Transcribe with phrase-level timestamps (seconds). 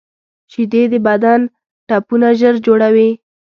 [0.51, 1.41] شیدې د بدن
[1.87, 3.09] ټپونه ژر جوړوي